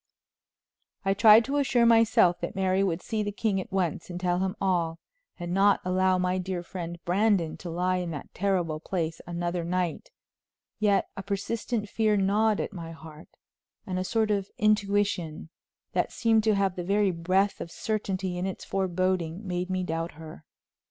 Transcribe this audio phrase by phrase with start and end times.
[1.05, 4.39] I tried to assure myself that Mary would see the king at once and tell
[4.39, 4.97] him all,
[5.37, 10.09] and not allow my dear friend Brandon to lie in that terrible place another night;
[10.79, 13.29] yet a persistent fear gnawed at my heart,
[13.85, 15.49] and a sort of intuition,
[15.91, 20.13] that seemed to have the very breath of certainty in its foreboding, made me doubt
[20.13, 20.45] her.